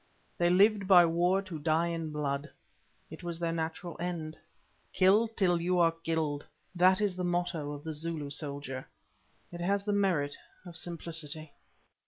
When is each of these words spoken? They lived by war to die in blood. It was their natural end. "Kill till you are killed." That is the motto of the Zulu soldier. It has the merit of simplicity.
They 0.39 0.49
lived 0.49 0.87
by 0.87 1.05
war 1.05 1.43
to 1.43 1.59
die 1.59 1.89
in 1.89 2.09
blood. 2.11 2.49
It 3.11 3.21
was 3.21 3.37
their 3.37 3.51
natural 3.51 3.95
end. 3.99 4.35
"Kill 4.93 5.27
till 5.27 5.61
you 5.61 5.77
are 5.77 5.91
killed." 5.91 6.43
That 6.73 6.99
is 7.01 7.15
the 7.15 7.23
motto 7.23 7.71
of 7.71 7.83
the 7.83 7.93
Zulu 7.93 8.31
soldier. 8.31 8.87
It 9.51 9.61
has 9.61 9.83
the 9.83 9.93
merit 9.93 10.35
of 10.65 10.75
simplicity. 10.75 11.53